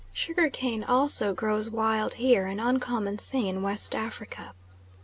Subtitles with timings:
[0.11, 4.55] Sugar cane also grows wild here, an uncommon thing in West Africa.